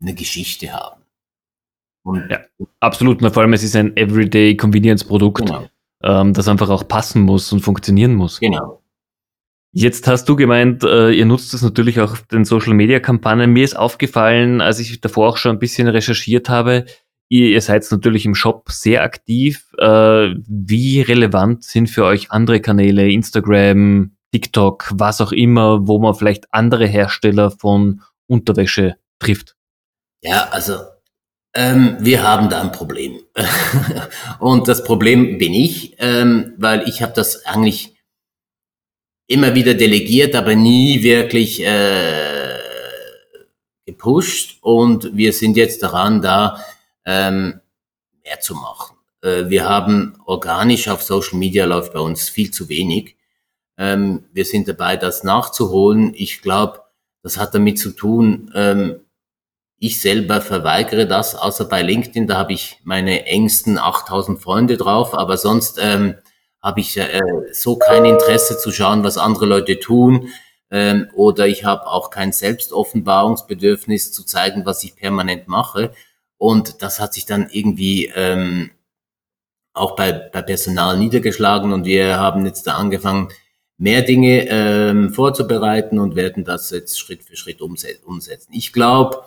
[0.00, 0.97] eine Geschichte haben.
[2.08, 2.40] Und ja,
[2.80, 3.20] absolut.
[3.20, 5.66] vor allem, es ist ein Everyday Convenience Produkt, genau.
[6.02, 8.40] ähm, das einfach auch passen muss und funktionieren muss.
[8.40, 8.82] Genau.
[9.72, 13.52] Jetzt hast du gemeint, äh, ihr nutzt es natürlich auch auf den Social Media Kampagnen.
[13.52, 16.86] Mir ist aufgefallen, als ich davor auch schon ein bisschen recherchiert habe,
[17.28, 19.70] ihr, ihr seid natürlich im Shop sehr aktiv.
[19.76, 26.14] Äh, wie relevant sind für euch andere Kanäle, Instagram, TikTok, was auch immer, wo man
[26.14, 29.56] vielleicht andere Hersteller von Unterwäsche trifft?
[30.22, 30.74] Ja, also
[31.54, 33.20] ähm, wir haben da ein Problem.
[34.38, 37.94] und das Problem bin ich, ähm, weil ich habe das eigentlich
[39.26, 42.58] immer wieder delegiert, aber nie wirklich äh,
[43.86, 44.58] gepusht.
[44.62, 46.64] Und wir sind jetzt daran, da
[47.04, 47.60] ähm,
[48.24, 48.96] mehr zu machen.
[49.22, 53.16] Äh, wir haben organisch auf Social Media läuft bei uns viel zu wenig.
[53.76, 56.12] Ähm, wir sind dabei, das nachzuholen.
[56.14, 56.82] Ich glaube,
[57.22, 59.00] das hat damit zu tun, ähm,
[59.78, 65.14] ich selber verweigere das, außer bei LinkedIn, da habe ich meine engsten 8000 Freunde drauf,
[65.14, 66.16] aber sonst ähm,
[66.60, 67.20] habe ich äh,
[67.52, 70.30] so kein Interesse zu schauen, was andere Leute tun.
[70.70, 75.92] Ähm, oder ich habe auch kein Selbstoffenbarungsbedürfnis zu zeigen, was ich permanent mache.
[76.36, 78.70] Und das hat sich dann irgendwie ähm,
[79.72, 83.28] auch bei, bei Personal niedergeschlagen und wir haben jetzt da angefangen,
[83.76, 88.52] mehr Dinge ähm, vorzubereiten und werden das jetzt Schritt für Schritt umsetzen.
[88.52, 89.22] Ich glaube,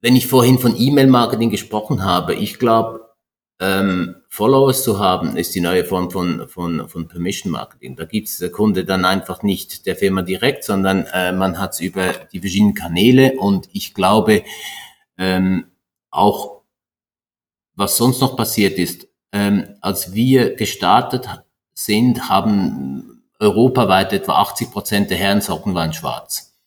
[0.00, 3.08] wenn ich vorhin von E-Mail-Marketing gesprochen habe, ich glaube,
[3.60, 7.96] ähm, Followers zu haben, ist die neue Form von, von, von Permission Marketing.
[7.96, 11.72] Da gibt es der Kunde dann einfach nicht der Firma direkt, sondern äh, man hat
[11.72, 14.44] es über die verschiedenen Kanäle und ich glaube,
[15.16, 15.66] ähm,
[16.10, 16.62] auch
[17.74, 21.28] was sonst noch passiert ist, ähm, als wir gestartet
[21.74, 26.57] sind, haben europaweit etwa 80 Prozent der Herrensocken waren schwarz.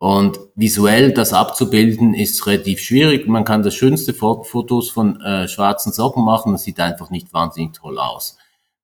[0.00, 3.28] Und visuell das abzubilden ist relativ schwierig.
[3.28, 7.74] Man kann das schönste Fotos von äh, schwarzen Socken machen, das sieht einfach nicht wahnsinnig
[7.74, 8.38] toll aus.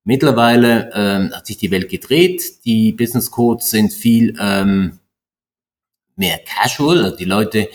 [0.04, 4.98] Mittlerweile ähm, hat sich die Welt gedreht, die Business Codes sind viel ähm,
[6.16, 7.70] mehr casual, also die Leute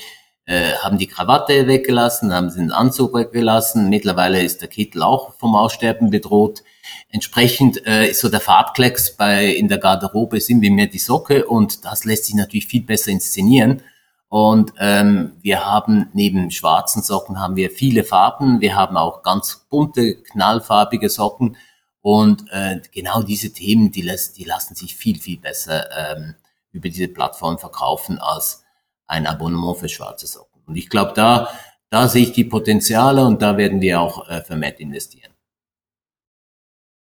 [0.46, 3.90] äh, haben die Krawatte weggelassen, haben den Anzug weggelassen.
[3.90, 6.64] Mittlerweile ist der Kittel auch vom Aussterben bedroht.
[7.10, 11.46] Entsprechend äh, ist so der Farbklecks bei in der Garderobe sind wir mehr die Socke
[11.46, 13.84] und das lässt sich natürlich viel besser inszenieren.
[14.30, 18.62] Und ähm, wir haben neben schwarzen Socken haben wir viele Farben.
[18.62, 21.58] Wir haben auch ganz bunte, knallfarbige Socken.
[22.02, 26.36] Und äh, genau diese Themen, die, lässt, die lassen sich viel, viel besser ähm,
[26.72, 28.61] über diese Plattform verkaufen als
[29.12, 30.62] ein Abonnement für schwarze Socken.
[30.66, 31.50] Und ich glaube, da,
[31.90, 35.34] da sehe ich die Potenziale und da werden wir auch äh, vermehrt investieren.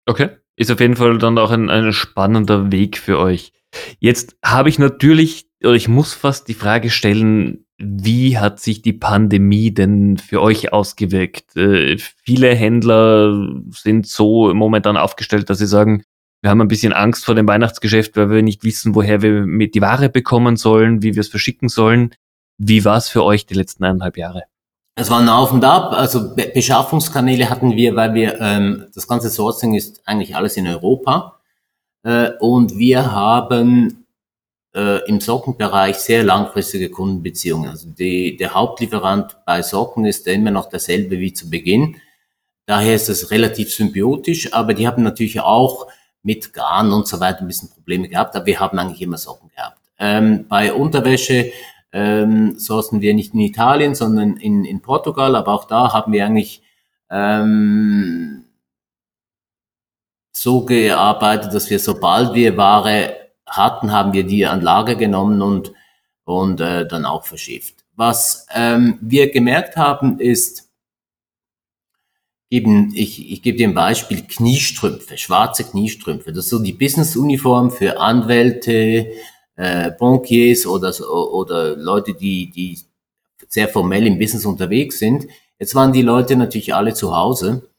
[0.06, 3.54] Okay, ist auf jeden Fall dann auch ein, ein spannender Weg für euch.
[4.00, 8.94] Jetzt habe ich natürlich, oder ich muss fast die Frage stellen, wie hat sich die
[8.94, 11.56] Pandemie denn für euch ausgewirkt?
[11.56, 16.04] Äh, viele Händler sind so momentan aufgestellt, dass sie sagen,
[16.43, 19.75] wir haben ein bisschen Angst vor dem Weihnachtsgeschäft, weil wir nicht wissen, woher wir mit
[19.75, 22.13] die Ware bekommen sollen, wie wir es verschicken sollen.
[22.58, 24.43] Wie war es für euch die letzten eineinhalb Jahre?
[24.95, 25.93] Es war ein Auf und Ab.
[25.93, 30.67] Also Be Beschaffungskanäle hatten wir, weil wir ähm, das ganze Sourcing ist eigentlich alles in
[30.67, 31.39] Europa
[32.03, 34.06] äh, und wir haben
[34.75, 37.69] äh, im Sockenbereich sehr langfristige Kundenbeziehungen.
[37.69, 41.95] Also die, der Hauptlieferant bei Socken ist immer noch derselbe wie zu Beginn.
[42.65, 45.88] Daher ist es relativ symbiotisch, aber die haben natürlich auch
[46.23, 49.49] mit Garn und so weiter ein bisschen Probleme gehabt, aber wir haben eigentlich immer Socken
[49.49, 49.77] gehabt.
[49.99, 51.51] Ähm, bei Unterwäsche
[51.91, 56.25] ähm, sourcen wir nicht in Italien, sondern in, in Portugal, aber auch da haben wir
[56.25, 56.63] eigentlich
[57.12, 58.45] ähm,
[60.31, 65.73] so gearbeitet, dass wir sobald wir Ware hatten, haben wir die an Lager genommen und,
[66.23, 67.83] und äh, dann auch verschifft.
[67.95, 70.62] Was ähm, wir gemerkt haben, ist,
[72.54, 76.32] eben, ich, ich gebe dir ein Beispiel, Kniestrümpfe, schwarze Kniestrümpfe.
[76.32, 79.08] Das ist so die Business-Uniform für Anwälte,
[79.56, 82.80] äh, Bankiers oder, oder Leute, die, die
[83.48, 85.26] sehr formell im Business unterwegs sind.
[85.58, 87.70] Jetzt waren die Leute natürlich alle zu Hause.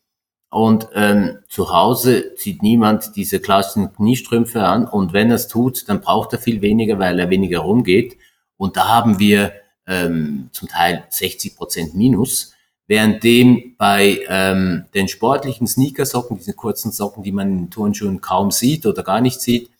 [0.50, 4.88] Und ähm, zu Hause zieht niemand diese klassischen Kniestrümpfe an.
[4.88, 8.16] Und wenn er es tut, dann braucht er viel weniger, weil er weniger rumgeht.
[8.56, 9.52] Und da haben wir
[9.86, 12.53] ähm, zum Teil 60 Prozent Minus
[12.86, 18.50] Währenddem bei ähm, den sportlichen Sneakersocken, diese kurzen Socken, die man in den Turnschuhen kaum
[18.50, 19.70] sieht oder gar nicht sieht,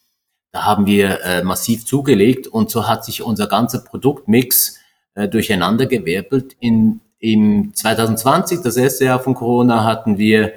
[0.53, 4.79] da haben wir äh, massiv zugelegt und so hat sich unser ganzer Produktmix
[5.15, 6.57] äh, durcheinander gewirbelt.
[6.61, 10.53] In, Im 2020, das erste Jahr von Corona, hatten wir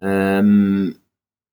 [0.00, 0.96] ähm,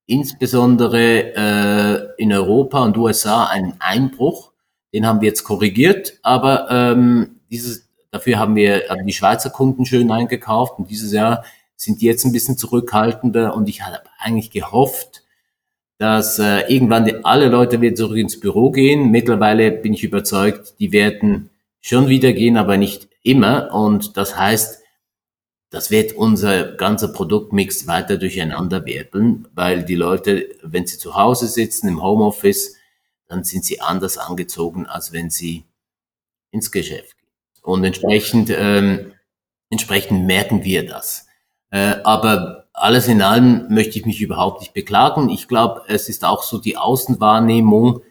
[0.07, 4.51] insbesondere äh, in Europa und USA einen Einbruch.
[4.93, 7.82] Den haben wir jetzt korrigiert, aber ähm, dieses,
[8.13, 11.43] dafür haben wir haben die Schweizer Kunden schön eingekauft und dieses Jahr
[11.75, 15.23] sind die jetzt ein bisschen zurückhaltender und ich habe eigentlich gehofft,
[15.97, 19.09] dass äh, irgendwann die, alle Leute wieder zurück ins Büro gehen.
[19.09, 21.49] Mittlerweile bin ich überzeugt, die werden
[21.81, 24.81] schon wieder gehen, aber nicht immer und das heißt,
[25.71, 31.47] das wird unser ganzer Produktmix weiter durcheinander wirbeln, weil die Leute, wenn sie zu Hause
[31.47, 32.75] sitzen im Homeoffice,
[33.27, 35.63] dann sind sie anders angezogen, als wenn sie
[36.51, 37.22] ins Geschäft gehen.
[37.63, 39.13] Und entsprechend, ähm,
[39.69, 41.27] entsprechend merken wir das.
[41.71, 45.29] Äh, aber alles in allem möchte ich mich überhaupt nicht beklagen.
[45.29, 48.01] Ich glaube, es ist auch so die Außenwahrnehmung,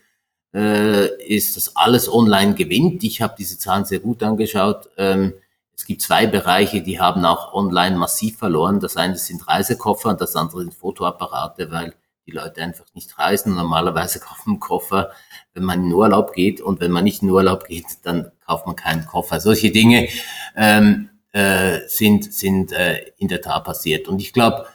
[0.54, 3.04] äh, ist, dass alles online gewinnt.
[3.04, 4.88] Ich habe diese Zahlen sehr gut angeschaut.
[4.96, 5.34] Ähm,
[5.74, 8.80] es gibt zwei Bereiche, die haben auch online massiv verloren.
[8.80, 11.94] Das eine sind Reisekoffer und das andere sind Fotoapparate, weil
[12.26, 13.54] die Leute einfach nicht reisen.
[13.54, 15.10] Normalerweise kaufen einen Koffer,
[15.54, 18.76] wenn man in Urlaub geht und wenn man nicht in Urlaub geht, dann kauft man
[18.76, 19.40] keinen Koffer.
[19.40, 20.08] Solche Dinge
[20.56, 24.08] ähm, äh, sind, sind äh, in der Tat passiert.
[24.08, 24.66] Und ich glaube,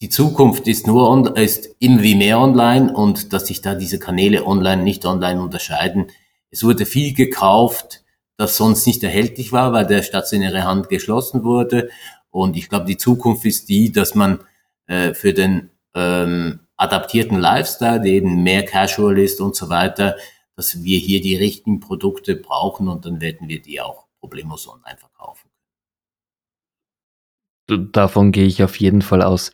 [0.00, 3.98] die Zukunft ist nur on, ist immer wie mehr online und dass sich da diese
[3.98, 6.06] Kanäle online nicht online unterscheiden.
[6.50, 8.02] Es wurde viel gekauft,
[8.38, 11.90] das sonst nicht erhältlich war, weil der stationäre Hand geschlossen wurde.
[12.30, 14.40] Und ich glaube, die Zukunft ist die, dass man
[14.86, 20.16] äh, für den ähm, adaptierten Lifestyle, der eben mehr casual ist und so weiter,
[20.56, 24.98] dass wir hier die richtigen Produkte brauchen und dann werden wir die auch problemlos online
[24.98, 25.48] verkaufen.
[27.92, 29.52] Davon gehe ich auf jeden Fall aus.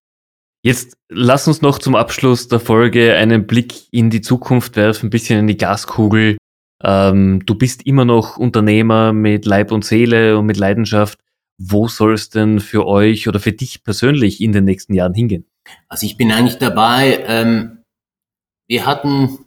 [0.64, 5.10] Jetzt lass uns noch zum Abschluss der Folge einen Blick in die Zukunft werfen, ein
[5.10, 6.38] bisschen in die Gaskugel.
[6.82, 11.18] Ähm, du bist immer noch Unternehmer mit Leib und Seele und mit Leidenschaft.
[11.58, 15.46] Wo soll es denn für euch oder für dich persönlich in den nächsten Jahren hingehen?
[15.88, 17.24] Also ich bin eigentlich dabei.
[17.26, 17.82] Ähm,
[18.68, 19.46] wir hatten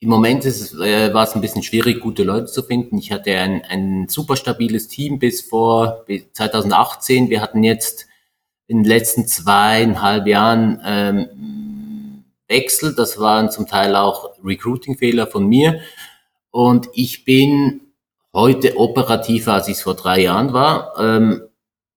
[0.00, 2.98] im Moment ist es, äh, war es ein bisschen schwierig, gute Leute zu finden.
[2.98, 7.30] Ich hatte ein, ein super stabiles Team bis vor bis 2018.
[7.30, 8.06] Wir hatten jetzt
[8.68, 12.94] in den letzten zweieinhalb Jahren ähm, Wechsel.
[12.94, 15.80] Das waren zum Teil auch Recruiting-Fehler von mir.
[16.50, 17.80] Und ich bin
[18.32, 20.94] heute operativer, als ich es vor drei Jahren war.
[20.98, 21.42] Ähm,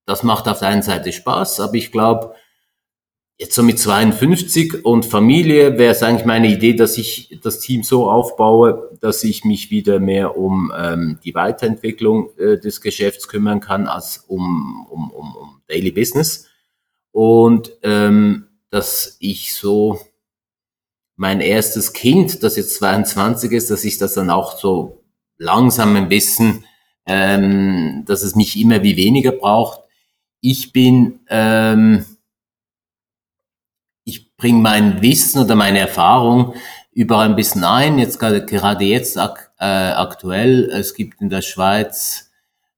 [0.08, 2.36] das macht auf der einen Seite Spaß, aber ich glaube,
[3.42, 7.82] jetzt so mit 52 und Familie wäre es eigentlich meine Idee, dass ich das Team
[7.82, 13.60] so aufbaue, dass ich mich wieder mehr um ähm, die Weiterentwicklung äh, des Geschäfts kümmern
[13.60, 16.50] kann, als um, um, um, um Daily Business.
[17.12, 20.00] Und ähm, dass ich so
[21.16, 25.02] mein erstes Kind, das jetzt 22 ist, dass ich das dann auch so
[25.40, 26.64] langsam ein bisschen,
[27.08, 29.80] ähm, dass es mich immer wie weniger braucht.
[30.42, 32.06] Ich bin, ähm,
[34.42, 36.56] bringe mein Wissen oder meine Erfahrung
[36.94, 38.00] überall ein bisschen ein.
[38.00, 42.32] Jetzt gerade, gerade jetzt ak äh, aktuell, es gibt in der Schweiz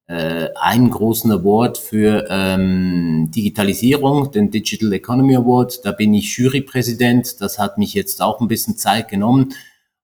[0.07, 5.85] äh, einen großen Award für ähm, Digitalisierung, den Digital Economy Award.
[5.85, 7.39] Da bin ich Jurypräsident.
[7.39, 9.53] Das hat mich jetzt auch ein bisschen Zeit genommen.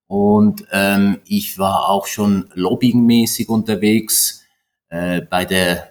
[0.08, 4.46] Und ähm, ich war auch schon lobbyingmäßig unterwegs
[4.88, 5.90] äh, bei der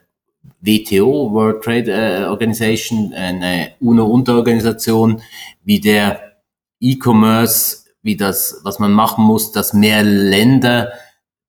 [0.61, 5.23] WTO, World Trade äh, Organization, eine UNO-Unterorganisation,
[5.65, 6.39] wie der
[6.81, 10.93] E-Commerce, wie das, was man machen muss, dass mehr Länder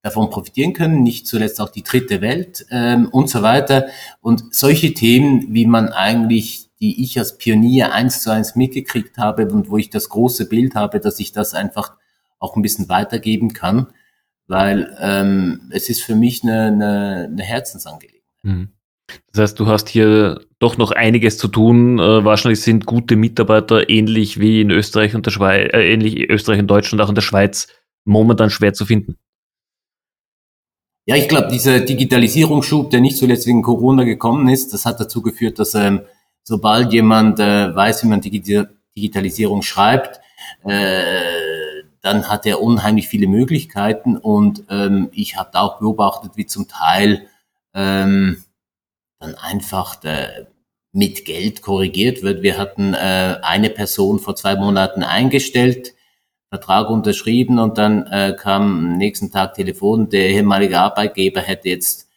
[0.01, 3.87] davon profitieren können, nicht zuletzt auch die dritte Welt ähm, und so weiter.
[4.21, 9.47] Und solche Themen, wie man eigentlich, die ich als Pionier eins zu eins mitgekriegt habe
[9.47, 11.95] und wo ich das große Bild habe, dass ich das einfach
[12.39, 13.87] auch ein bisschen weitergeben kann,
[14.47, 18.23] weil ähm, es ist für mich eine, eine, eine Herzensangelegenheit.
[18.43, 18.69] Mhm.
[19.31, 21.99] Das heißt, du hast hier doch noch einiges zu tun.
[21.99, 26.59] Äh, wahrscheinlich sind gute Mitarbeiter ähnlich wie in Österreich und der Schweiz, äh, ähnlich Österreich
[26.59, 27.67] und Deutschland, auch in der Schweiz
[28.05, 29.17] momentan schwer zu finden.
[31.05, 35.21] Ja, ich glaube, dieser Digitalisierungsschub, der nicht zuletzt wegen Corona gekommen ist, das hat dazu
[35.21, 36.01] geführt, dass ähm,
[36.43, 40.19] sobald jemand äh, weiß, wie man Digi Digitalisierung schreibt,
[40.63, 41.09] äh,
[42.01, 46.67] dann hat er unheimlich viele Möglichkeiten und ähm, ich habe da auch beobachtet, wie zum
[46.67, 47.27] Teil
[47.73, 48.43] ähm,
[49.19, 50.47] dann einfach der,
[50.91, 52.41] mit Geld korrigiert wird.
[52.41, 55.93] Wir hatten äh, eine Person vor zwei Monaten eingestellt,
[56.49, 62.09] Vertrag unterschrieben und dann äh, kam am nächsten Tag Telefon, der ehemalige Arbeitgeber hätte jetzt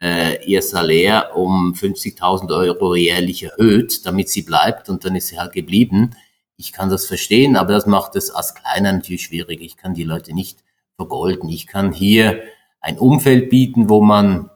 [0.00, 5.38] äh, ihr Salär um 50.000 Euro jährlich erhöht, damit sie bleibt und dann ist sie
[5.38, 6.10] halt geblieben.
[6.56, 9.60] Ich kann das verstehen, aber das macht es als Kleiner natürlich schwierig.
[9.62, 10.62] Ich kann die Leute nicht
[10.94, 11.48] vergolden.
[11.48, 12.40] Ich kann hier
[12.80, 14.48] ein Umfeld bieten, wo man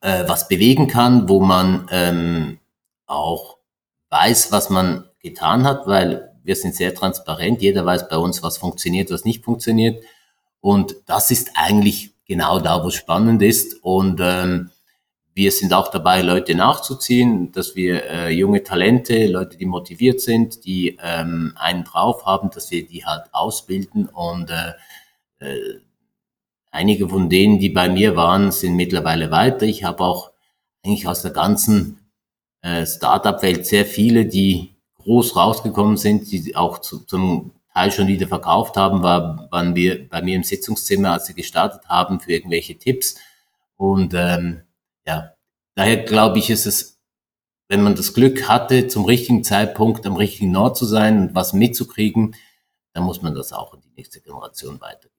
[0.00, 2.58] äh, was bewegen kann, wo man ähm,
[3.06, 3.58] auch
[4.10, 7.60] weiß, was man getan hat, weil wir sind sehr transparent.
[7.60, 10.02] Jeder weiß bei uns, was funktioniert, was nicht funktioniert.
[10.60, 13.82] Und das ist eigentlich genau da, wo es spannend ist.
[13.82, 14.70] Und ähm,
[15.34, 20.64] wir sind auch dabei, Leute nachzuziehen, dass wir äh, junge Talente, Leute, die motiviert sind,
[20.64, 24.08] die ähm, einen drauf haben, dass wir die halt ausbilden.
[24.08, 24.72] Und äh,
[25.38, 25.80] äh,
[26.78, 29.66] einige von denen, die bei mir waren, sind mittlerweile weiter.
[29.66, 30.30] Ich habe auch
[30.84, 31.98] eigentlich aus der ganzen
[32.62, 38.28] äh, Startup-Welt sehr viele, die groß rausgekommen sind, die auch zu, zum Teil schon wieder
[38.28, 42.78] verkauft haben, war, waren wir bei mir im Sitzungszimmer, als sie gestartet haben, für irgendwelche
[42.78, 43.16] Tipps.
[43.76, 44.62] Und ähm,
[45.04, 45.32] ja,
[45.74, 47.00] daher glaube ich, ist es,
[47.68, 51.52] wenn man das Glück hatte, zum richtigen Zeitpunkt am richtigen Ort zu sein und was
[51.52, 52.36] mitzukriegen,
[52.92, 55.17] dann muss man das auch in die nächste Generation weitergeben.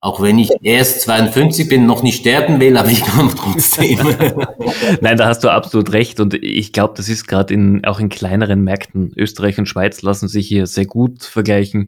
[0.00, 3.98] Auch wenn ich erst 52 bin, noch nicht sterben will, aber ich kann trotzdem.
[5.00, 6.20] Nein, da hast du absolut recht.
[6.20, 9.12] Und ich glaube, das ist gerade in, auch in kleineren Märkten.
[9.16, 11.86] Österreich und Schweiz lassen sich hier sehr gut vergleichen.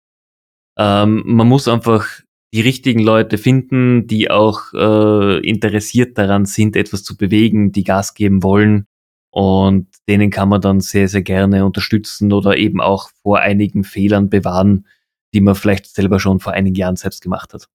[0.76, 2.06] Ähm, man muss einfach
[2.52, 8.14] die richtigen Leute finden, die auch äh, interessiert daran sind, etwas zu bewegen, die Gas
[8.14, 8.86] geben wollen.
[9.32, 14.28] Und denen kann man dann sehr, sehr gerne unterstützen oder eben auch vor einigen Fehlern
[14.28, 14.86] bewahren,
[15.32, 17.68] die man vielleicht selber schon vor einigen Jahren selbst gemacht hat.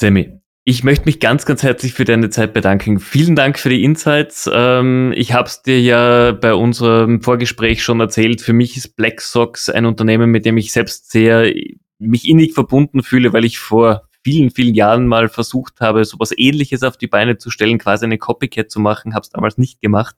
[0.00, 0.32] Sammy,
[0.64, 3.00] ich möchte mich ganz, ganz herzlich für deine Zeit bedanken.
[3.00, 4.48] Vielen Dank für die Insights.
[4.50, 8.40] Ähm, ich habe es dir ja bei unserem Vorgespräch schon erzählt.
[8.40, 11.52] Für mich ist Black Sox ein Unternehmen, mit dem ich selbst sehr
[11.98, 16.82] mich innig verbunden fühle, weil ich vor vielen, vielen Jahren mal versucht habe, sowas ähnliches
[16.82, 20.16] auf die Beine zu stellen, quasi eine Copycat zu machen, habe es damals nicht gemacht.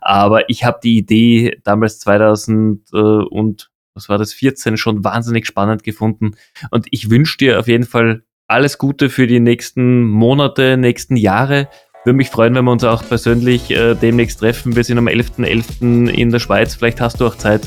[0.00, 5.44] Aber ich habe die Idee damals 2000 äh, und was war das, 14 schon wahnsinnig
[5.44, 6.36] spannend gefunden.
[6.70, 11.68] Und ich wünsche dir auf jeden Fall alles Gute für die nächsten Monate, nächsten Jahre.
[12.04, 14.74] Würde mich freuen, wenn wir uns auch persönlich äh, demnächst treffen.
[14.74, 15.44] Wir sind am 11.11.
[15.82, 16.08] .11.
[16.08, 16.74] in der Schweiz.
[16.74, 17.60] Vielleicht hast du auch Zeit.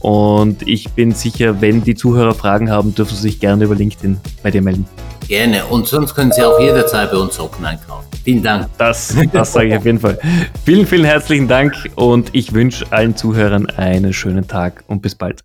[0.00, 4.20] Und ich bin sicher, wenn die Zuhörer Fragen haben, dürfen sie sich gerne über LinkedIn
[4.42, 4.86] bei dir melden.
[5.28, 5.64] Gerne.
[5.66, 8.06] Und sonst können Sie auch jederzeit bei uns Socken einkaufen.
[8.24, 8.68] Vielen Dank.
[8.78, 10.18] Das, das sage ich auf jeden Fall.
[10.64, 15.44] Vielen, vielen herzlichen Dank und ich wünsche allen Zuhörern einen schönen Tag und bis bald.